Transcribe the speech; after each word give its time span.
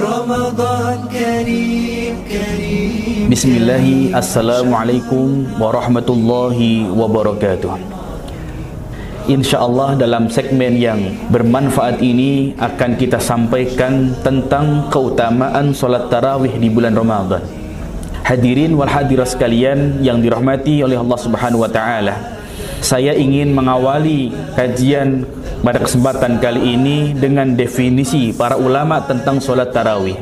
رمضان 0.00 1.00
Assalamualaikum 4.16 5.44
warahmatullahi 5.60 6.88
wabarakatuh 6.88 7.76
InsyaAllah 9.28 9.28
Insya 9.28 9.60
Allah 9.60 10.00
dalam 10.00 10.32
segmen 10.32 10.80
yang 10.80 11.28
bermanfaat 11.28 12.00
ini 12.00 12.56
akan 12.56 12.96
kita 12.96 13.20
sampaikan 13.20 14.16
tentang 14.24 14.88
keutamaan 14.88 15.76
solat 15.76 16.08
tarawih 16.08 16.56
di 16.56 16.72
bulan 16.72 16.96
Ramadan. 16.96 17.44
Hadirin 18.24 18.80
wal 18.80 18.88
hadirat 18.88 19.28
sekalian 19.28 20.00
yang 20.00 20.24
dirahmati 20.24 20.80
oleh 20.80 20.96
Allah 20.96 21.18
Subhanahu 21.20 21.68
wa 21.68 21.70
taala. 21.70 22.39
Saya 22.80 23.12
ingin 23.12 23.52
mengawali 23.52 24.32
kajian 24.56 25.28
pada 25.60 25.84
kesempatan 25.84 26.40
kali 26.40 26.80
ini 26.80 27.12
dengan 27.12 27.52
definisi 27.52 28.32
para 28.32 28.56
ulama 28.56 29.04
tentang 29.04 29.36
solat 29.36 29.68
tarawih. 29.70 30.16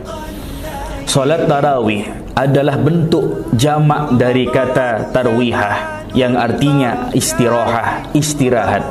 Solat 1.06 1.46
tarawih 1.46 2.04
adalah 2.34 2.76
bentuk 2.78 3.50
jamak 3.54 4.18
dari 4.18 4.50
kata 4.50 5.14
tarwihah 5.14 6.06
yang 6.18 6.34
artinya 6.34 7.14
istirahah, 7.14 8.10
istirahat. 8.12 8.84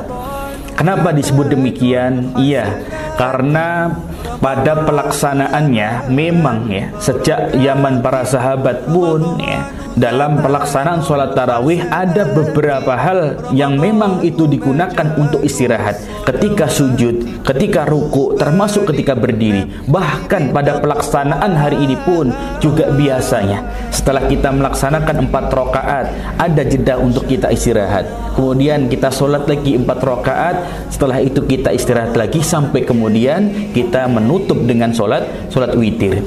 Kenapa 0.78 1.10
disebut 1.10 1.52
demikian? 1.52 2.38
Iya, 2.38 2.86
karena 3.18 3.92
pada 4.38 4.86
pelaksanaannya 4.86 6.10
memang 6.12 6.70
ya 6.70 6.90
sejak 7.02 7.54
zaman 7.58 8.00
para 8.00 8.22
sahabat 8.22 8.86
pun 8.86 9.38
ya 9.42 9.66
dalam 9.98 10.38
pelaksanaan 10.38 11.02
sholat 11.02 11.34
tarawih 11.34 11.82
ada 11.90 12.22
beberapa 12.30 12.94
hal 12.94 13.50
yang 13.50 13.74
memang 13.74 14.22
itu 14.22 14.46
digunakan 14.46 15.18
untuk 15.18 15.42
istirahat. 15.42 15.98
Ketika 16.22 16.70
sujud, 16.70 17.42
ketika 17.42 17.82
ruku, 17.82 18.38
termasuk 18.38 18.86
ketika 18.94 19.18
berdiri. 19.18 19.66
Bahkan 19.90 20.54
pada 20.54 20.78
pelaksanaan 20.78 21.50
hari 21.58 21.82
ini 21.82 21.98
pun 22.06 22.30
juga 22.62 22.94
biasanya 22.94 23.87
setelah 23.98 24.30
kita 24.30 24.54
melaksanakan 24.54 25.26
empat 25.26 25.44
rakaat 25.50 26.06
ada 26.38 26.62
jeda 26.62 26.94
untuk 27.02 27.26
kita 27.26 27.50
istirahat 27.50 28.06
kemudian 28.38 28.86
kita 28.86 29.10
sholat 29.10 29.50
lagi 29.50 29.74
empat 29.74 29.98
rakaat 29.98 30.56
setelah 30.86 31.18
itu 31.18 31.42
kita 31.42 31.74
istirahat 31.74 32.14
lagi 32.14 32.38
sampai 32.38 32.86
kemudian 32.86 33.74
kita 33.74 34.06
menutup 34.06 34.62
dengan 34.62 34.94
sholat 34.94 35.50
sholat 35.50 35.74
witir 35.74 36.22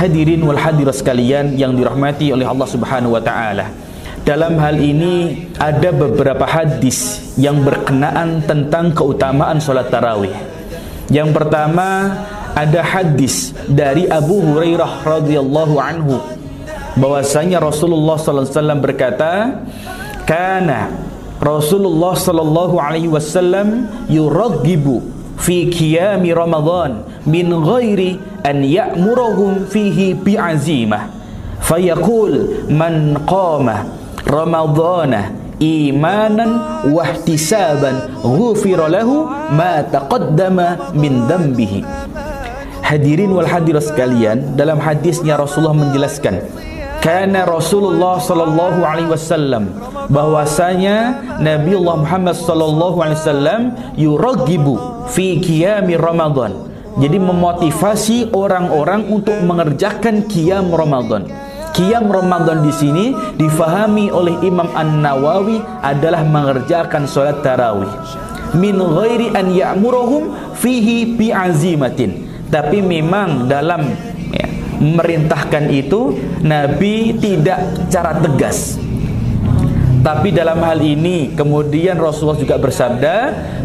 hadirin 0.00 0.40
wal 0.40 0.56
hadirat 0.56 0.96
sekalian 0.96 1.60
yang 1.60 1.76
dirahmati 1.76 2.32
oleh 2.32 2.48
Allah 2.48 2.64
Subhanahu 2.64 3.12
wa 3.12 3.20
taala. 3.20 3.68
Dalam 4.24 4.56
hal 4.56 4.80
ini 4.80 5.48
ada 5.60 5.92
beberapa 5.92 6.48
hadis 6.48 7.20
yang 7.36 7.60
berkenaan 7.60 8.40
tentang 8.48 8.96
keutamaan 8.96 9.60
salat 9.60 9.92
tarawih. 9.92 10.32
Yang 11.12 11.36
pertama 11.36 12.16
ada 12.56 12.80
hadis 12.80 13.52
dari 13.68 14.08
Abu 14.08 14.40
Hurairah 14.40 15.04
radhiyallahu 15.04 15.76
anhu 15.76 16.39
bahwasanya 16.98 17.62
Rasulullah 17.62 18.18
wasallam 18.18 18.80
berkata, 18.82 19.62
"Kana 20.26 20.90
Rasulullah 21.40 22.12
sallallahu 22.16 22.76
alaihi 22.76 23.08
wasallam 23.08 23.88
yuraghibu 24.10 25.00
fi 25.40 25.70
qiyami 25.72 26.36
Ramadan 26.36 27.06
min 27.24 27.48
ghairi 27.48 28.20
an 28.44 28.60
ya'murahum 28.60 29.68
fihi 29.68 30.16
bi'azimah. 30.16 31.20
Fayaqul 31.60 32.66
man 32.72 33.20
qama 33.28 33.84
ramadhana 34.24 35.32
imanan 35.60 36.82
wahtisaban 36.88 38.24
ghufira 38.24 38.88
lahu 38.88 39.28
ma 39.52 39.84
taqaddama 39.84 40.96
min 40.96 41.28
dambihi 41.28 41.84
Hadirin 42.80 43.30
wal 43.30 43.46
hadirat 43.46 43.86
sekalian 43.86 44.56
dalam 44.56 44.80
hadisnya 44.80 45.38
Rasulullah 45.38 45.76
menjelaskan 45.76 46.42
karena 47.00 47.48
Rasulullah 47.48 48.20
sallallahu 48.20 48.80
alaihi 48.84 49.10
wasallam 49.10 49.72
bahwasanya 50.12 51.24
Nabi 51.40 51.76
Allah 51.80 51.96
Muhammad 52.04 52.36
sallallahu 52.36 52.96
alaihi 53.00 53.18
wasallam 53.20 53.60
yuragibu 53.96 55.04
fi 55.08 55.40
qiyami 55.40 55.96
Ramadan 55.96 56.70
jadi 56.98 57.22
memotivasi 57.22 58.34
orang-orang 58.34 59.06
untuk 59.06 59.38
mengerjakan 59.46 60.26
qiyam 60.26 60.74
Ramadan. 60.74 61.30
Qiyam 61.70 62.10
Ramadan 62.10 62.66
di 62.66 62.72
sini 62.74 63.14
difahami 63.38 64.10
oleh 64.10 64.34
Imam 64.42 64.66
An-Nawawi 64.74 65.62
adalah 65.86 66.26
mengerjakan 66.26 67.06
salat 67.06 67.46
tarawih. 67.46 67.86
Min 68.58 68.74
ghairi 68.74 69.30
an 69.38 69.54
ya'muruhum 69.54 70.34
fihi 70.58 71.14
bi'azimatin. 71.14 72.26
Tapi 72.50 72.82
memang 72.82 73.46
dalam 73.46 73.86
merintahkan 74.80 75.68
itu 75.68 76.16
Nabi 76.40 77.14
tidak 77.20 77.60
cara 77.92 78.16
tegas 78.18 78.80
tapi 80.00 80.32
dalam 80.32 80.64
hal 80.64 80.80
ini 80.80 81.36
kemudian 81.36 82.00
Rasulullah 82.00 82.40
juga 82.40 82.56
bersabda, 82.56 83.14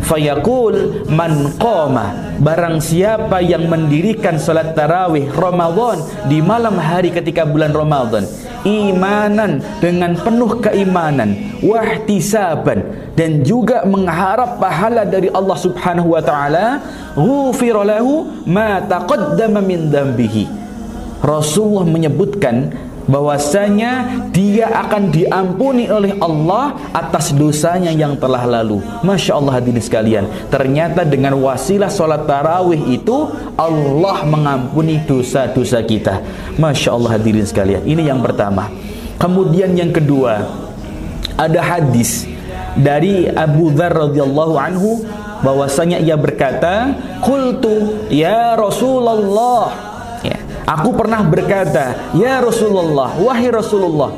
"Fayaqul 0.03 1.07
man 1.07 1.55
qama" 1.55 2.25
Barang 2.35 2.83
siapa 2.83 3.39
yang 3.39 3.71
mendirikan 3.71 4.35
salat 4.35 4.75
tarawih 4.75 5.31
Ramadan 5.31 6.03
di 6.27 6.43
malam 6.43 6.75
hari 6.75 7.07
ketika 7.07 7.47
bulan 7.47 7.71
Ramadan, 7.71 8.27
imanan 8.67 9.63
dengan 9.79 10.19
penuh 10.19 10.59
keimanan, 10.59 11.55
wahtisaban 11.63 12.83
dan 13.15 13.39
juga 13.47 13.87
mengharap 13.87 14.59
pahala 14.59 15.07
dari 15.07 15.31
Allah 15.31 15.55
Subhanahu 15.55 16.11
wa 16.11 16.19
taala, 16.19 16.83
ghufira 17.15 17.87
lahu 17.87 18.27
ma 18.43 18.83
taqaddama 18.83 19.63
min 19.63 19.87
dambihi. 19.87 20.64
Rasulullah 21.23 21.87
menyebutkan 21.87 22.73
bahwasanya 23.05 24.25
dia 24.33 24.65
akan 24.69 25.13
diampuni 25.13 25.85
oleh 25.87 26.17
Allah 26.17 26.73
atas 26.91 27.31
dosanya 27.31 27.93
yang 27.93 28.17
telah 28.17 28.43
lalu. 28.45 28.81
Masya 29.05 29.37
Allah 29.37 29.61
hadirin 29.61 29.81
sekalian. 29.81 30.25
Ternyata 30.49 31.05
dengan 31.05 31.37
wasilah 31.37 31.89
sholat 31.89 32.25
tarawih 32.25 32.81
itu 32.89 33.29
Allah 33.55 34.25
mengampuni 34.25 35.01
dosa-dosa 35.05 35.85
kita. 35.85 36.21
Masya 36.57 36.89
Allah 36.97 37.17
hadirin 37.17 37.45
sekalian. 37.45 37.85
Ini 37.85 38.09
yang 38.09 38.19
pertama. 38.25 38.73
Kemudian 39.21 39.71
yang 39.77 39.95
kedua 39.95 40.43
ada 41.39 41.61
hadis 41.61 42.27
dari 42.75 43.31
Abu 43.31 43.71
Dzar 43.71 43.93
radhiyallahu 43.95 44.55
anhu 44.59 45.03
bahwasanya 45.39 46.01
ia 46.01 46.17
berkata, 46.19 46.95
"Qultu 47.23 48.07
ya 48.11 48.57
Rasulullah" 48.59 49.84
Aku 50.65 50.97
pernah 50.97 51.21
berkata, 51.21 52.13
"Ya 52.17 52.41
Rasulullah, 52.41 53.13
wahai 53.21 53.53
Rasulullah, 53.53 54.17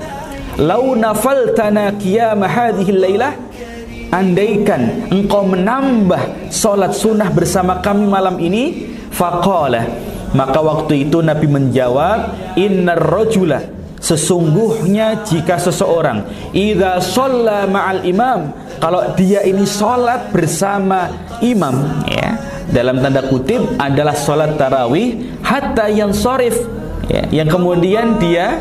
lau 0.56 0.96
nafaltana 0.96 1.92
qiyam 2.00 2.40
hadhihi 2.40 2.92
lailah" 2.96 3.34
Andaikan 4.08 5.12
engkau 5.12 5.44
menambah 5.44 6.48
solat 6.48 6.96
sunnah 6.96 7.28
bersama 7.28 7.84
kami 7.84 8.08
malam 8.08 8.40
ini 8.40 8.88
Faqala. 9.12 9.84
Maka 10.32 10.60
waktu 10.64 11.08
itu 11.08 11.24
Nabi 11.24 11.48
menjawab 11.48 12.36
Innar 12.60 13.00
rajula 13.00 13.64
Sesungguhnya 13.98 15.24
jika 15.24 15.56
seseorang 15.56 16.52
Iza 16.52 17.00
sholla 17.00 17.64
ma'al 17.64 18.04
imam 18.04 18.52
Kalau 18.78 19.16
dia 19.16 19.42
ini 19.48 19.64
sholat 19.64 20.30
bersama 20.36 21.08
imam 21.40 22.04
ya 22.06 22.47
dalam 22.72 23.00
tanda 23.00 23.24
kutip 23.26 23.64
adalah 23.80 24.16
sholat 24.16 24.60
tarawih 24.60 25.40
hatta 25.44 25.88
yang 25.88 26.12
sorif 26.12 26.56
ya, 27.08 27.24
yang 27.32 27.48
kemudian 27.48 28.20
dia 28.20 28.60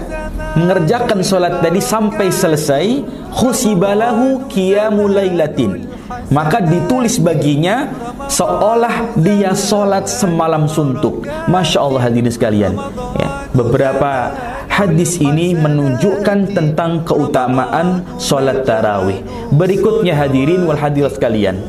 mengerjakan 0.57 1.21
sholat 1.21 1.61
tadi 1.61 1.83
sampai 1.83 2.33
selesai 2.33 2.87
khusibalahu 3.35 4.47
qiyamulailatin 4.49 5.97
maka 6.31 6.63
ditulis 6.63 7.19
baginya 7.19 7.91
seolah 8.27 9.15
dia 9.19 9.55
sholat 9.55 10.11
semalam 10.11 10.67
suntuk. 10.67 11.27
Masya 11.47 11.79
Allah 11.83 12.11
hadirin 12.11 12.31
sekalian. 12.31 12.75
Ya, 13.19 13.29
beberapa 13.55 14.35
hadis 14.67 15.19
ini 15.23 15.55
menunjukkan 15.55 16.55
tentang 16.55 17.07
keutamaan 17.07 18.03
sholat 18.19 18.67
tarawih. 18.67 19.23
Berikutnya 19.55 20.19
hadirin 20.19 20.67
wal 20.67 20.79
hadirat 20.79 21.15
sekalian 21.15 21.63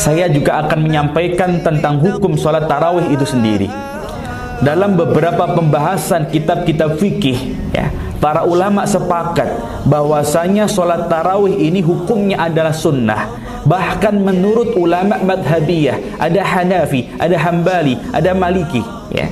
saya 0.00 0.32
juga 0.32 0.64
akan 0.64 0.88
menyampaikan 0.88 1.60
tentang 1.60 2.00
hukum 2.00 2.32
sholat 2.32 2.64
tarawih 2.64 3.12
itu 3.12 3.28
sendiri. 3.28 3.68
Dalam 4.64 4.96
beberapa 4.96 5.44
pembahasan 5.52 6.32
kitab-kitab 6.32 6.96
fikih, 6.96 7.36
ya, 7.76 7.92
para 8.16 8.48
ulama 8.48 8.88
sepakat 8.88 9.48
bahwasanya 9.84 10.64
sholat 10.64 11.12
tarawih 11.12 11.52
ini 11.52 11.84
hukumnya 11.84 12.48
adalah 12.48 12.72
sunnah. 12.72 13.28
Bahkan 13.68 14.24
menurut 14.24 14.72
ulama 14.72 15.20
madhabiyah, 15.20 16.16
ada 16.16 16.40
Hanafi, 16.48 17.12
ada 17.20 17.36
Hambali, 17.36 18.00
ada 18.08 18.32
Maliki, 18.32 18.80
ya, 19.12 19.28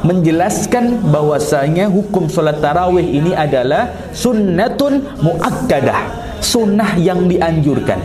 menjelaskan 0.00 1.12
bahwasanya 1.12 1.92
hukum 1.92 2.24
sholat 2.24 2.56
tarawih 2.64 3.04
ini 3.04 3.36
adalah 3.36 3.92
sunnatun 4.16 5.20
muakkadah, 5.20 6.08
sunnah 6.40 6.96
yang 6.96 7.28
dianjurkan. 7.28 8.00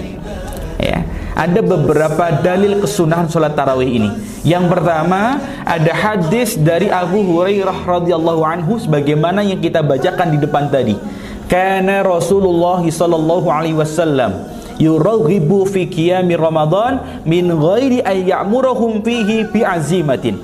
Ya 0.76 1.15
ada 1.36 1.60
beberapa 1.60 2.32
dalil 2.40 2.80
kesunahan 2.80 3.28
sholat 3.28 3.60
tarawih 3.60 3.92
ini. 3.92 4.10
Yang 4.48 4.72
pertama 4.72 5.44
ada 5.68 5.92
hadis 5.92 6.56
dari 6.56 6.88
Abu 6.88 7.28
Hurairah 7.28 7.84
radhiyallahu 7.84 8.42
anhu 8.48 8.80
sebagaimana 8.80 9.44
yang 9.44 9.60
kita 9.60 9.84
bacakan 9.84 10.32
di 10.32 10.40
depan 10.40 10.72
tadi. 10.72 10.96
Karena 11.52 12.02
Rasulullah 12.02 12.82
sallallahu 12.82 13.52
alaihi 13.52 13.78
wasallam 13.78 14.48
yuraghibu 14.80 15.68
fi 15.68 15.86
qiyami 15.86 16.40
Ramadan 16.40 17.22
min 17.28 17.52
ghairi 17.52 18.00
ay 18.02 18.32
ya'muruhum 18.32 19.04
fihi 19.04 19.52
bi 19.52 19.62
azimatin. 19.62 20.40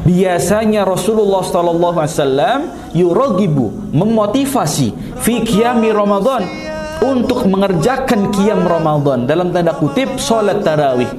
Biasanya 0.00 0.88
Rasulullah 0.88 1.44
sallallahu 1.44 2.00
alaihi 2.00 2.16
wasallam 2.16 2.60
yuraghibu 2.96 3.92
memotivasi 3.92 4.94
fi 5.20 5.44
qiyami 5.44 5.92
Ramadan 5.92 6.69
untuk 7.04 7.48
mengerjakan 7.48 8.30
qiyam 8.32 8.64
Ramadan. 8.64 9.24
Dalam 9.24 9.50
tanda 9.50 9.76
kutip 9.76 10.20
salat 10.20 10.62
tarawih. 10.64 11.10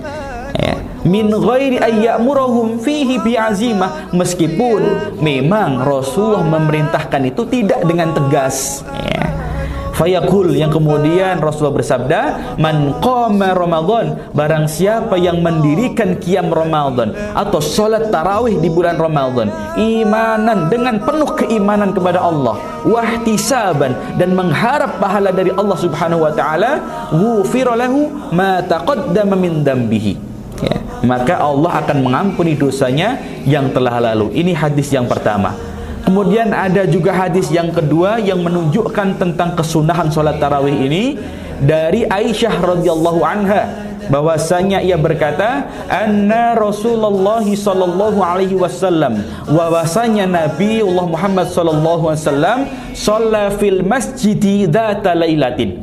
Ya. 0.52 0.76
min 1.08 1.32
ghairi 1.32 1.80
ayyamurahum 1.80 2.78
fihi 2.84 3.18
bi'azimah 3.24 4.14
meskipun 4.14 5.16
memang 5.24 5.82
Rasulullah 5.82 6.44
memerintahkan 6.46 7.22
itu 7.26 7.48
tidak 7.50 7.82
dengan 7.88 8.14
tegas. 8.14 8.86
Ya 8.92 9.31
Fayaqul 10.02 10.58
yang 10.58 10.74
kemudian 10.74 11.38
Rasulullah 11.38 11.78
bersabda, 11.78 12.22
"Man 12.58 12.98
qama 13.06 13.54
Ramadan, 13.54 14.34
barang 14.34 14.66
siapa 14.66 15.14
yang 15.14 15.46
mendirikan 15.46 16.18
qiyam 16.18 16.50
Ramadan 16.50 17.14
atau 17.38 17.62
salat 17.62 18.10
tarawih 18.10 18.58
di 18.58 18.66
bulan 18.74 18.98
Ramadan, 18.98 19.54
imanan 19.78 20.74
dengan 20.74 20.98
penuh 21.06 21.38
keimanan 21.38 21.94
kepada 21.94 22.18
Allah, 22.18 22.58
wahtisaban 22.82 24.18
dan 24.18 24.34
mengharap 24.34 24.98
pahala 24.98 25.30
dari 25.30 25.54
Allah 25.54 25.78
Subhanahu 25.78 26.26
wa 26.26 26.34
taala, 26.34 26.82
ghufira 27.14 27.78
lahu 27.78 28.10
ma 28.34 28.58
taqaddama 28.66 29.38
min 29.38 29.62
dambihi." 29.62 30.34
Ya, 30.66 30.82
maka 31.06 31.38
Allah 31.38 31.78
akan 31.78 32.02
mengampuni 32.02 32.58
dosanya 32.58 33.22
yang 33.46 33.70
telah 33.70 34.02
lalu. 34.02 34.34
Ini 34.34 34.58
hadis 34.58 34.90
yang 34.90 35.06
pertama. 35.06 35.71
Kemudian 36.12 36.52
ada 36.52 36.84
juga 36.84 37.16
hadis 37.16 37.48
yang 37.56 37.72
kedua 37.72 38.20
yang 38.20 38.44
menunjukkan 38.44 39.16
tentang 39.16 39.56
kesunahan 39.56 40.12
sholat 40.12 40.44
tarawih 40.44 40.76
ini 40.76 41.16
dari 41.64 42.04
Aisyah 42.04 42.52
radhiyallahu 42.60 43.24
anha. 43.24 43.88
Bahwasanya 44.12 44.84
ia 44.84 45.00
berkata 45.00 45.72
anna 45.88 46.52
Rasulullah 46.60 47.40
sallallahu 47.40 48.20
alaihi 48.20 48.60
wasallam. 48.60 49.24
Bahwasanya 49.48 50.28
Nabi 50.28 50.84
Allah 50.84 51.08
Muhammad 51.08 51.48
sallallahu 51.48 52.12
alaihi 52.12 52.24
wasallam 52.28 52.60
shalla 52.92 53.48
fil 53.56 53.80
masjidi 53.80 54.68
dzata 54.68 55.16
lailatin. 55.16 55.80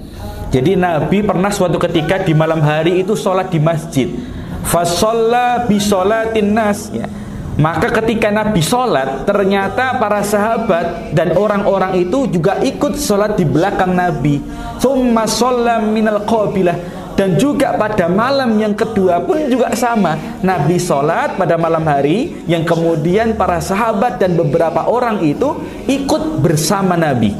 Jadi 0.53 0.77
Nabi 0.77 1.25
pernah 1.25 1.49
suatu 1.49 1.81
ketika 1.81 2.21
di 2.21 2.37
malam 2.37 2.61
hari 2.61 3.01
itu 3.01 3.17
sholat 3.17 3.49
di 3.49 3.57
masjid. 3.65 4.13
Fa 4.61 4.85
shalla 4.85 5.65
bi 5.65 5.81
sholatin 5.81 6.53
nas. 6.53 6.93
Ya 6.93 7.09
maka 7.59 7.91
ketika 7.91 8.31
Nabi 8.31 8.63
sholat, 8.63 9.27
ternyata 9.27 9.99
para 9.99 10.23
sahabat 10.23 11.11
dan 11.11 11.35
orang-orang 11.35 12.07
itu 12.07 12.31
juga 12.31 12.63
ikut 12.63 12.95
sholat 12.95 13.35
di 13.35 13.43
belakang 13.43 13.99
Nabi. 13.99 14.39
Summa 14.79 15.27
sholam 15.27 15.91
minal 15.91 16.23
qabilah. 16.23 16.97
Dan 17.19 17.35
juga 17.35 17.75
pada 17.75 18.07
malam 18.07 18.55
yang 18.63 18.79
kedua 18.79 19.19
pun 19.27 19.51
juga 19.51 19.75
sama. 19.75 20.15
Nabi 20.39 20.79
sholat 20.79 21.35
pada 21.35 21.59
malam 21.59 21.83
hari 21.83 22.47
yang 22.47 22.63
kemudian 22.63 23.35
para 23.35 23.59
sahabat 23.59 24.23
dan 24.23 24.39
beberapa 24.39 24.87
orang 24.87 25.19
itu 25.27 25.59
ikut 25.91 26.39
bersama 26.39 26.95
Nabi. 26.95 27.35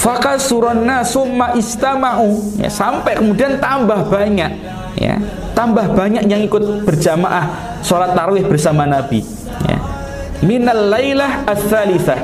Fakasuranna 0.00 1.04
summa 1.04 1.52
istama'u. 1.52 2.56
Ya, 2.64 2.72
sampai 2.72 3.20
kemudian 3.20 3.60
tambah 3.60 4.08
banyak 4.08 4.83
ya. 4.98 5.18
Tambah 5.54 5.94
banyak 5.94 6.26
yang 6.26 6.42
ikut 6.42 6.82
berjamaah 6.82 7.78
sholat 7.84 8.14
tarawih 8.14 8.46
bersama 8.46 8.86
Nabi. 8.86 9.22
Ya. 9.64 9.78
minal 10.42 10.90
lailah 10.90 11.46
as-salisah 11.46 12.18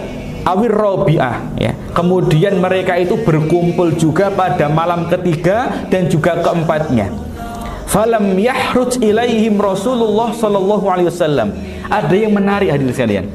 awir 0.44 0.72
robiah. 0.72 1.40
Ya. 1.56 1.76
kemudian 1.93 2.58
mereka 2.58 2.96
itu 2.96 3.19
berkumpul 3.20 3.94
juga 3.94 4.31
pada 4.32 4.70
malam 4.70 5.06
ketiga 5.11 5.87
dan 5.90 6.06
juga 6.08 6.38
keempatnya. 6.40 7.11
Falam 7.90 8.38
yahruj 8.38 9.02
ilaihim 9.02 9.58
Rasulullah 9.58 10.31
sallallahu 10.31 10.87
alaihi 10.87 11.11
wasallam. 11.11 11.50
Ada 11.90 12.14
yang 12.14 12.31
menarik 12.31 12.70
hadirin 12.70 12.94
sekalian. 12.94 13.26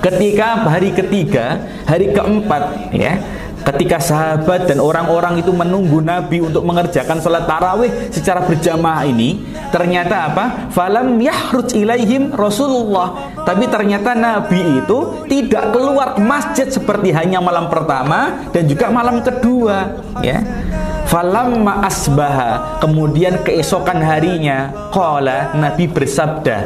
Ketika 0.00 0.64
hari 0.68 0.92
ketiga 0.92 1.60
hari 1.84 2.12
keempat 2.12 2.92
ya 2.96 3.20
ketika 3.64 3.98
sahabat 3.98 4.68
dan 4.68 4.78
orang-orang 4.78 5.40
itu 5.40 5.50
menunggu 5.50 6.04
Nabi 6.04 6.44
untuk 6.44 6.62
mengerjakan 6.68 7.18
sholat 7.18 7.48
tarawih 7.48 7.90
secara 8.12 8.44
berjamaah 8.44 9.08
ini 9.08 9.40
ternyata 9.72 10.30
apa? 10.30 10.44
falam 10.70 11.16
yahruj 11.16 11.72
ilaihim 11.72 12.36
Rasulullah 12.36 13.32
tapi 13.42 13.66
ternyata 13.66 14.12
Nabi 14.12 14.84
itu 14.84 15.26
tidak 15.26 15.72
keluar 15.72 16.14
ke 16.14 16.20
masjid 16.20 16.68
seperti 16.68 17.10
hanya 17.10 17.40
malam 17.40 17.72
pertama 17.72 18.48
dan 18.52 18.68
juga 18.68 18.92
malam 18.92 19.24
kedua 19.24 19.98
ya 20.20 20.63
Falamma 21.04 21.84
asbaha 21.84 22.80
kemudian 22.80 23.44
keesokan 23.44 24.00
harinya 24.00 24.72
qala 24.88 25.52
Nabi 25.52 25.84
bersabda 25.84 26.56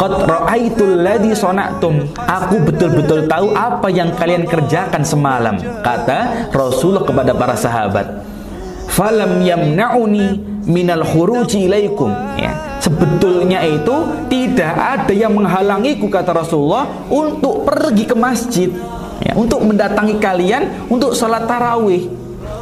qad 0.00 0.12
raaitul 0.26 1.04
ladzi 1.04 1.36
sana'tum 1.36 2.10
aku 2.16 2.56
betul-betul 2.66 3.28
tahu 3.28 3.52
apa 3.52 3.92
yang 3.92 4.10
kalian 4.16 4.48
kerjakan 4.48 5.04
semalam 5.04 5.60
kata 5.84 6.50
Rasulullah 6.50 7.04
kepada 7.04 7.32
para 7.36 7.54
sahabat. 7.54 8.06
Falam 8.88 9.40
yamna'uni 9.44 10.40
minal 10.66 11.04
khuruji 11.04 11.68
ilaikum. 11.68 12.10
Ya 12.36 12.72
sebetulnya 12.82 13.62
itu 13.62 13.94
tidak 14.26 14.74
ada 14.74 15.14
yang 15.14 15.38
menghalangiku 15.38 16.10
kata 16.10 16.34
Rasulullah 16.34 16.90
untuk 17.06 17.62
pergi 17.62 18.04
ke 18.04 18.16
masjid. 18.18 18.70
Ya, 19.22 19.38
untuk 19.38 19.62
mendatangi 19.62 20.18
kalian 20.18 20.90
untuk 20.90 21.14
salat 21.14 21.46
tarawih 21.46 22.10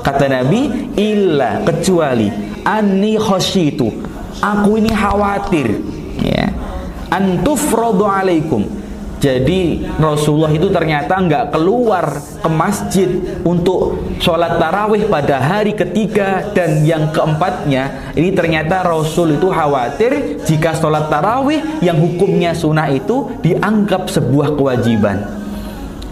Kata 0.00 0.26
Nabi, 0.26 0.92
illa 0.96 1.60
kecuali 1.64 2.28
anni 2.64 3.16
khasyitu. 3.20 3.88
Aku 4.40 4.80
ini 4.80 4.92
khawatir 4.94 5.68
ya. 6.24 6.48
Antufradu 7.10 8.06
alaikum. 8.06 8.80
Jadi 9.20 9.84
Rasulullah 10.00 10.48
itu 10.48 10.72
ternyata 10.72 11.20
nggak 11.20 11.52
keluar 11.52 12.24
ke 12.40 12.48
masjid 12.48 13.20
untuk 13.44 14.00
sholat 14.16 14.56
tarawih 14.56 15.12
pada 15.12 15.36
hari 15.36 15.76
ketiga 15.76 16.48
dan 16.56 16.80
yang 16.88 17.12
keempatnya 17.12 18.16
ini 18.16 18.32
ternyata 18.32 18.80
Rasul 18.80 19.36
itu 19.36 19.52
khawatir 19.52 20.40
jika 20.48 20.72
sholat 20.72 21.12
tarawih 21.12 21.84
yang 21.84 22.00
hukumnya 22.00 22.56
sunnah 22.56 22.88
itu 22.88 23.28
dianggap 23.44 24.08
sebuah 24.08 24.56
kewajiban. 24.56 25.39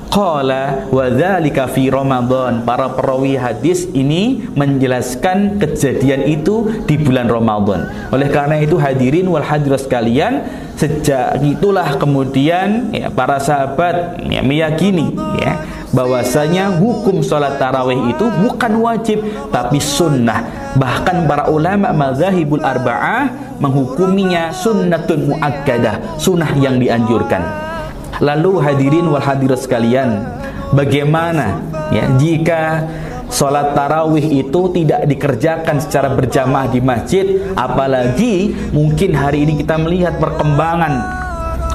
Qala 0.09 0.89
wa 0.89 1.07
dzalika 1.13 1.69
fi 1.69 1.93
Ramadan. 1.93 2.65
Para 2.65 2.89
perawi 2.97 3.37
hadis 3.37 3.85
ini 3.93 4.41
menjelaskan 4.57 5.61
kejadian 5.61 6.25
itu 6.25 6.69
di 6.89 6.97
bulan 6.97 7.29
Ramadan. 7.29 8.09
Oleh 8.09 8.33
karena 8.33 8.57
itu 8.57 8.81
hadirin 8.81 9.29
wal 9.29 9.45
hadirat 9.45 9.85
sekalian, 9.85 10.49
sejak 10.81 11.43
itulah 11.45 12.01
kemudian 12.01 12.89
ya, 12.95 13.13
para 13.13 13.37
sahabat 13.37 14.23
ya, 14.31 14.41
meyakini 14.41 15.13
ya 15.43 15.61
bahwasanya 15.91 16.79
hukum 16.79 17.25
sholat 17.25 17.57
tarawih 17.57 18.13
itu 18.13 18.29
bukan 18.45 18.73
wajib 18.79 19.19
tapi 19.49 19.81
sunnah 19.81 20.73
bahkan 20.77 21.25
para 21.25 21.49
ulama 21.49 21.91
mazhabul 21.97 22.61
arba'ah 22.61 23.57
menghukuminya 23.59 24.53
sunnatun 24.53 25.33
muakkadah 25.33 26.21
sunnah 26.21 26.53
yang 26.61 26.77
dianjurkan 26.77 27.68
Lalu 28.19 28.59
hadirin 28.59 29.07
wal 29.07 29.23
hadirat 29.23 29.63
sekalian, 29.63 30.27
bagaimana 30.75 31.63
ya 31.95 32.11
jika 32.19 32.83
sholat 33.31 33.77
tarawih 33.79 34.43
itu 34.43 34.61
tidak 34.75 35.07
dikerjakan 35.07 35.77
secara 35.79 36.11
berjamaah 36.11 36.67
di 36.67 36.81
masjid, 36.83 37.27
apalagi 37.55 38.57
mungkin 38.75 39.15
hari 39.15 39.47
ini 39.47 39.63
kita 39.63 39.79
melihat 39.79 40.19
perkembangan 40.19 40.99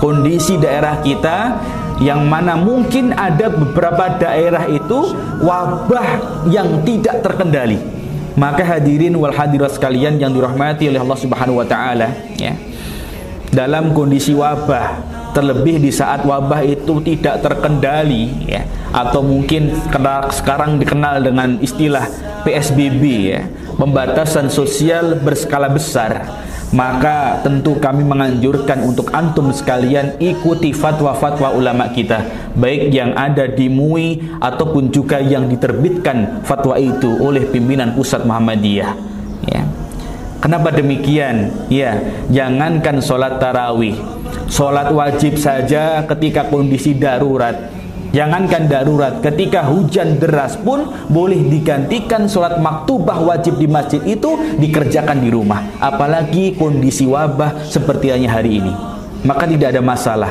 kondisi 0.04 0.60
daerah 0.60 1.00
kita 1.00 1.64
yang 2.04 2.28
mana 2.28 2.60
mungkin 2.60 3.16
ada 3.16 3.48
beberapa 3.48 4.20
daerah 4.20 4.68
itu 4.68 5.16
wabah 5.40 6.08
yang 6.52 6.84
tidak 6.84 7.24
terkendali. 7.24 7.80
Maka 8.34 8.66
hadirin 8.66 9.14
wal 9.14 9.32
hadirat 9.32 9.78
sekalian 9.78 10.18
yang 10.18 10.34
dirahmati 10.34 10.90
oleh 10.90 11.00
Allah 11.00 11.20
Subhanahu 11.22 11.62
wa 11.62 11.68
taala, 11.70 12.10
ya. 12.36 12.58
Dalam 13.54 13.94
kondisi 13.94 14.34
wabah 14.34 15.22
terlebih 15.34 15.82
di 15.82 15.90
saat 15.90 16.24
wabah 16.24 16.62
itu 16.62 17.02
tidak 17.02 17.42
terkendali 17.42 18.48
ya 18.48 18.64
atau 18.94 19.26
mungkin 19.26 19.74
sekarang 20.30 20.78
dikenal 20.78 21.26
dengan 21.26 21.58
istilah 21.58 22.06
PSBB 22.46 23.04
ya 23.34 23.42
pembatasan 23.76 24.54
sosial 24.54 25.18
berskala 25.18 25.68
besar 25.74 26.30
maka 26.74 27.42
tentu 27.46 27.78
kami 27.78 28.02
menganjurkan 28.02 28.82
untuk 28.86 29.14
antum 29.14 29.54
sekalian 29.54 30.18
ikuti 30.18 30.74
fatwa-fatwa 30.74 31.54
ulama 31.54 31.90
kita 31.90 32.50
baik 32.58 32.94
yang 32.94 33.14
ada 33.18 33.50
di 33.50 33.70
MUI 33.70 34.38
ataupun 34.42 34.90
juga 34.90 35.22
yang 35.22 35.50
diterbitkan 35.50 36.46
fatwa 36.46 36.78
itu 36.78 37.14
oleh 37.22 37.46
pimpinan 37.50 37.94
pusat 37.98 38.26
Muhammadiyah 38.26 38.94
ya 39.50 39.64
Kenapa 40.44 40.76
demikian? 40.76 41.56
Ya, 41.72 42.04
jangankan 42.28 43.00
sholat 43.00 43.40
tarawih, 43.40 43.96
sholat 44.48 44.94
wajib 44.94 45.36
saja 45.36 46.06
ketika 46.08 46.48
kondisi 46.48 46.96
darurat. 46.98 47.56
Jangankan 48.14 48.70
darurat, 48.70 49.26
ketika 49.26 49.66
hujan 49.66 50.22
deras 50.22 50.54
pun 50.62 50.86
boleh 51.10 51.50
digantikan 51.50 52.30
sholat 52.30 52.62
maktubah 52.62 53.18
wajib 53.26 53.58
di 53.58 53.66
masjid 53.66 53.98
itu 54.06 54.38
dikerjakan 54.62 55.18
di 55.18 55.34
rumah. 55.34 55.82
Apalagi 55.82 56.54
kondisi 56.54 57.10
wabah 57.10 57.66
seperti 57.66 58.14
hanya 58.14 58.38
hari 58.38 58.62
ini. 58.62 58.74
Maka 59.26 59.50
tidak 59.50 59.74
ada 59.74 59.82
masalah. 59.82 60.30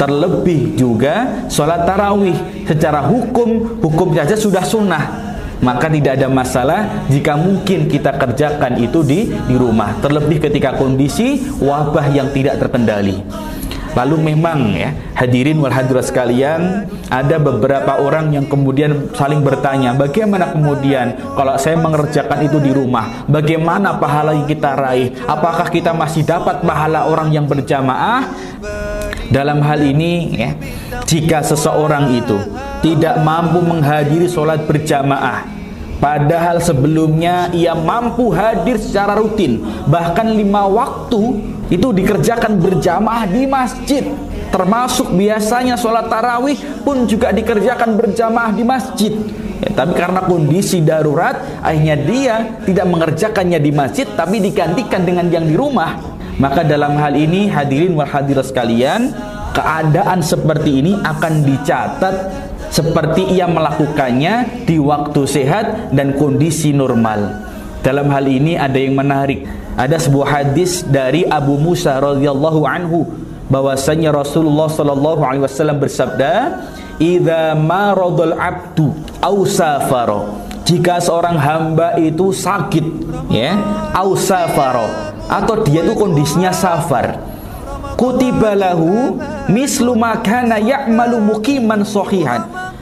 Terlebih 0.00 0.80
juga 0.80 1.44
sholat 1.52 1.84
tarawih 1.84 2.64
secara 2.64 3.04
hukum, 3.04 3.84
hukum 3.84 4.16
saja 4.16 4.32
sudah 4.32 4.64
sunnah 4.64 5.29
maka 5.60 5.86
tidak 5.92 6.20
ada 6.20 6.28
masalah 6.28 7.06
jika 7.08 7.36
mungkin 7.36 7.86
kita 7.88 8.16
kerjakan 8.16 8.80
itu 8.80 9.04
di 9.04 9.28
di 9.28 9.54
rumah. 9.56 9.96
Terlebih 10.00 10.50
ketika 10.50 10.76
kondisi 10.76 11.40
wabah 11.60 12.10
yang 12.12 12.32
tidak 12.32 12.60
terkendali 12.60 13.22
Lalu 13.94 14.34
memang 14.34 14.74
ya 14.74 14.94
hadirin 15.18 15.58
wal 15.58 15.74
hadirat 15.74 16.06
sekalian 16.06 16.86
ada 17.10 17.36
beberapa 17.42 17.98
orang 17.98 18.30
yang 18.30 18.46
kemudian 18.46 19.10
saling 19.12 19.42
bertanya 19.42 19.92
bagaimana 19.98 20.54
kemudian 20.54 21.18
kalau 21.34 21.58
saya 21.58 21.76
mengerjakan 21.76 22.46
itu 22.46 22.58
di 22.62 22.70
rumah? 22.70 23.26
Bagaimana 23.26 23.98
pahala 23.98 24.32
yang 24.32 24.46
kita 24.46 24.78
raih? 24.78 25.10
Apakah 25.26 25.68
kita 25.68 25.90
masih 25.90 26.22
dapat 26.22 26.62
pahala 26.62 27.10
orang 27.10 27.34
yang 27.34 27.44
berjamaah? 27.50 28.30
Dalam 29.30 29.62
hal 29.62 29.78
ini 29.86 30.34
ya 30.34 30.50
jika 31.06 31.46
seseorang 31.46 32.10
itu 32.10 32.34
tidak 32.82 33.22
mampu 33.22 33.62
menghadiri 33.62 34.26
sholat 34.26 34.66
berjamaah 34.66 35.59
padahal 36.00 36.58
sebelumnya 36.58 37.52
ia 37.54 37.76
mampu 37.76 38.32
hadir 38.32 38.80
secara 38.80 39.14
rutin. 39.20 39.62
Bahkan 39.86 40.34
lima 40.34 40.66
waktu 40.66 41.20
itu 41.70 41.94
dikerjakan 41.94 42.58
berjamaah 42.58 43.30
di 43.30 43.46
masjid. 43.46 44.02
Termasuk 44.50 45.14
biasanya 45.14 45.78
sholat 45.78 46.10
tarawih 46.10 46.58
pun 46.82 47.06
juga 47.06 47.30
dikerjakan 47.30 47.94
berjamaah 47.94 48.50
di 48.50 48.66
masjid. 48.66 49.14
Ya, 49.60 49.70
tapi 49.76 49.92
karena 49.92 50.24
kondisi 50.24 50.80
darurat 50.80 51.60
akhirnya 51.60 51.96
dia 52.00 52.34
tidak 52.64 52.86
mengerjakannya 52.88 53.60
di 53.60 53.70
masjid 53.70 54.08
tapi 54.08 54.40
digantikan 54.40 55.06
dengan 55.06 55.28
yang 55.30 55.46
di 55.46 55.54
rumah. 55.54 56.00
Maka 56.40 56.64
dalam 56.64 56.96
hal 56.96 57.12
ini 57.12 57.52
hadirin 57.52 57.92
wal 57.92 58.08
hadirat 58.08 58.48
sekalian 58.48 59.12
keadaan 59.52 60.24
seperti 60.24 60.80
ini 60.80 60.96
akan 61.04 61.44
dicatat 61.44 62.16
seperti 62.70 63.34
ia 63.34 63.50
melakukannya 63.50 64.64
di 64.64 64.78
waktu 64.78 65.26
sehat 65.26 65.90
dan 65.90 66.14
kondisi 66.14 66.70
normal. 66.70 67.50
Dalam 67.82 68.06
hal 68.14 68.24
ini 68.30 68.54
ada 68.54 68.78
yang 68.78 68.94
menarik. 68.94 69.42
Ada 69.74 69.98
sebuah 69.98 70.28
hadis 70.40 70.86
dari 70.86 71.26
Abu 71.26 71.58
Musa 71.58 71.98
radhiyallahu 71.98 72.62
anhu 72.62 73.08
bahwasanya 73.50 74.14
Rasulullah 74.14 74.70
sallallahu 74.70 75.20
alaihi 75.26 75.42
wasallam 75.42 75.82
bersabda, 75.82 76.62
"Idza 77.02 77.58
maradul 77.58 78.38
'abdu 78.38 78.94
safara." 79.50 80.46
Jika 80.62 81.02
seorang 81.02 81.34
hamba 81.34 81.98
itu 81.98 82.30
sakit, 82.30 82.86
ya, 83.26 83.58
safara 84.14 85.10
atau 85.26 85.66
dia 85.66 85.82
itu 85.82 85.98
kondisinya 85.98 86.54
safar, 86.54 87.18
kutibalahu 88.00 89.20
mislu 89.52 89.92
makana 89.92 90.56
ya'malu 90.56 91.20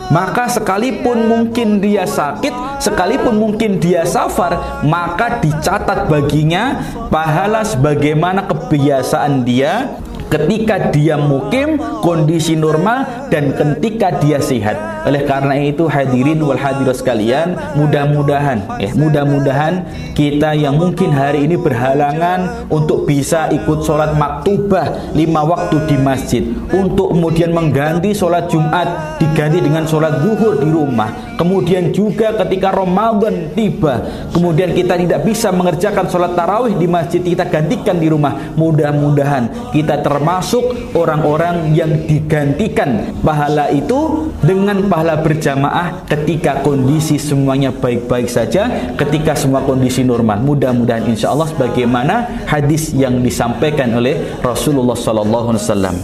maka 0.08 0.48
sekalipun 0.48 1.28
mungkin 1.28 1.84
dia 1.84 2.08
sakit, 2.08 2.80
sekalipun 2.80 3.36
mungkin 3.36 3.76
dia 3.76 4.08
safar, 4.08 4.80
maka 4.80 5.36
dicatat 5.42 6.08
baginya 6.08 6.80
pahala 7.12 7.60
sebagaimana 7.60 8.48
kebiasaan 8.48 9.44
dia 9.44 10.00
ketika 10.28 10.92
dia 10.92 11.16
mukim 11.16 11.80
kondisi 12.04 12.54
normal 12.54 13.28
dan 13.32 13.56
ketika 13.56 14.20
dia 14.20 14.38
sehat. 14.38 14.76
Oleh 15.08 15.24
karena 15.24 15.56
itu 15.56 15.88
hadirin 15.88 16.36
wal 16.44 16.60
hadirat 16.60 17.00
sekalian 17.00 17.56
mudah-mudahan 17.80 18.60
ya 18.76 18.92
mudah-mudahan 18.92 19.88
kita 20.12 20.52
yang 20.52 20.76
mungkin 20.76 21.16
hari 21.16 21.48
ini 21.48 21.56
berhalangan 21.56 22.68
untuk 22.68 23.08
bisa 23.08 23.48
ikut 23.48 23.80
sholat 23.86 24.12
maktubah 24.20 25.16
lima 25.16 25.48
waktu 25.48 25.80
di 25.88 25.96
masjid. 25.96 26.44
Untuk 26.68 27.16
kemudian 27.16 27.56
mengganti 27.56 28.12
sholat 28.12 28.52
Jumat 28.52 29.16
diganti 29.16 29.64
dengan 29.64 29.88
sholat 29.88 30.20
zuhur 30.20 30.60
di 30.60 30.68
rumah. 30.68 31.40
Kemudian 31.40 31.94
juga 31.94 32.34
ketika 32.44 32.74
Ramadan 32.74 33.54
tiba 33.56 34.04
kemudian 34.34 34.74
kita 34.74 34.98
tidak 34.98 35.24
bisa 35.24 35.48
mengerjakan 35.54 36.04
sholat 36.10 36.34
tarawih 36.34 36.74
di 36.76 36.84
masjid 36.84 37.22
kita 37.24 37.48
gantikan 37.48 37.96
di 37.96 38.12
rumah. 38.12 38.52
Mudah-mudahan 38.58 39.72
kita 39.72 40.04
ter 40.04 40.17
termasuk 40.18 40.90
orang-orang 40.98 41.78
yang 41.78 41.94
digantikan 42.10 43.14
pahala 43.22 43.70
itu 43.70 44.34
dengan 44.42 44.90
pahala 44.90 45.22
berjamaah 45.22 46.02
ketika 46.10 46.58
kondisi 46.66 47.22
semuanya 47.22 47.70
baik-baik 47.70 48.26
saja 48.26 48.90
ketika 48.98 49.38
semua 49.38 49.62
kondisi 49.62 50.02
normal. 50.02 50.42
Mudah-mudahan 50.42 51.06
insya 51.06 51.30
Allah 51.30 51.46
sebagaimana 51.46 52.44
hadis 52.50 52.90
yang 52.98 53.22
disampaikan 53.22 53.94
oleh 53.94 54.18
Rasulullah 54.42 54.98
Sallallahu 54.98 55.54
Alaihi 55.54 55.62
Wasallam. 55.62 55.96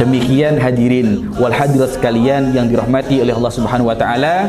Demikian 0.00 0.56
hadirin 0.56 1.28
wal 1.36 1.52
hadirat 1.52 1.92
sekalian 1.92 2.56
yang 2.56 2.72
dirahmati 2.72 3.20
oleh 3.20 3.36
Allah 3.36 3.52
Subhanahu 3.52 3.92
Wa 3.92 3.96
Taala 4.00 4.48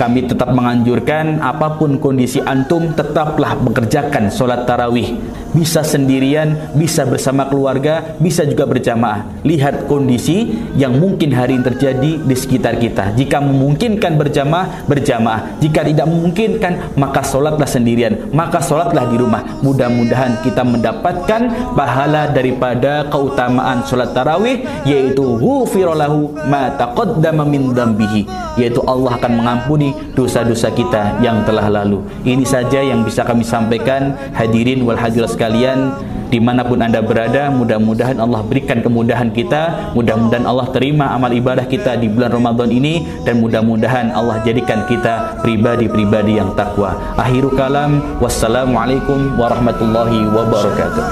kami 0.00 0.24
tetap 0.24 0.48
menganjurkan 0.56 1.44
apa 1.44 1.76
pun 1.76 2.00
kondisi 2.00 2.40
antum 2.40 2.96
tetaplah 2.96 3.60
mengerjakan 3.60 4.32
solat 4.32 4.64
tarawih. 4.64 5.20
Bisa 5.52 5.84
sendirian, 5.84 6.72
bisa 6.72 7.04
bersama 7.04 7.44
keluarga, 7.52 8.16
bisa 8.16 8.48
juga 8.48 8.64
berjamaah. 8.64 9.44
Lihat 9.44 9.84
kondisi 9.84 10.56
yang 10.80 10.96
mungkin 10.96 11.36
hari 11.36 11.60
ini 11.60 11.64
terjadi 11.68 12.12
di 12.24 12.36
sekitar 12.38 12.80
kita. 12.80 13.12
Jika 13.12 13.44
memungkinkan 13.44 14.16
berjamaah, 14.16 14.88
berjamaah. 14.88 15.60
Jika 15.60 15.84
tidak 15.84 16.08
memungkinkan, 16.08 16.96
maka 16.96 17.20
solatlah 17.20 17.68
sendirian 17.68 18.30
maka 18.30 18.62
solatlah 18.62 19.10
di 19.10 19.16
rumah. 19.18 19.42
Mudah-mudahan 19.60 20.40
kita 20.40 20.62
mendapatkan 20.62 21.74
pahala 21.74 22.30
daripada 22.30 23.04
keutamaan 23.10 23.82
solat 23.84 24.14
tarawih 24.14 24.62
yaitu 24.86 25.20
hufirolahu 25.20 26.32
ma 26.46 26.72
taqaddama 26.78 27.44
min 27.44 27.74
dambihi 27.74 28.24
yaitu 28.56 28.80
Allah 28.86 29.18
akan 29.18 29.32
mengampuni 29.42 29.89
dosa-dosa 30.13 30.71
kita 30.71 31.19
yang 31.19 31.43
telah 31.43 31.67
lalu. 31.67 32.01
Ini 32.23 32.45
saja 32.45 32.81
yang 32.81 33.01
bisa 33.01 33.25
kami 33.25 33.43
sampaikan 33.43 34.13
hadirin 34.33 34.85
wal 34.85 34.97
hadirat 34.97 35.33
sekalian 35.33 35.93
dimanapun 36.29 36.81
anda 36.81 37.01
berada 37.01 37.53
mudah-mudahan 37.53 38.17
Allah 38.17 38.41
berikan 38.41 38.81
kemudahan 38.81 39.29
kita 39.29 39.93
mudah-mudahan 39.93 40.45
Allah 40.45 40.67
terima 40.73 41.13
amal 41.13 41.29
ibadah 41.29 41.63
kita 41.69 41.95
di 41.95 42.09
bulan 42.09 42.33
Ramadan 42.33 42.69
ini 42.73 43.05
dan 43.23 43.39
mudah-mudahan 43.39 44.09
Allah 44.11 44.41
jadikan 44.41 44.83
kita 44.89 45.39
pribadi-pribadi 45.45 46.41
yang 46.41 46.51
takwa 46.57 46.97
akhiru 47.15 47.53
kalam 47.53 48.01
wassalamualaikum 48.19 49.37
warahmatullahi 49.37 50.27
wabarakatuh 50.33 51.07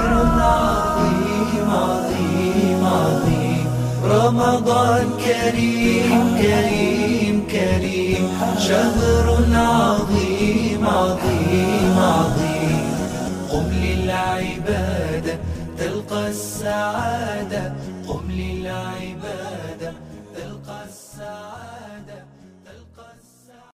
رمضان 4.04 5.06
كريم 5.24 6.22
كريم 6.36 7.27
كريم 7.51 8.29
شهر 8.57 9.39
عظيم 9.53 10.87
عظيم 10.87 11.95
عظيم. 11.97 12.89
قم 13.51 13.71
للعبادة 13.71 15.39
تلقى 15.77 16.27
السعادة. 16.27 17.73
قم 18.07 18.31
للعبادة 18.31 19.93
تلقى 20.35 20.85
السعادة. 20.89 21.68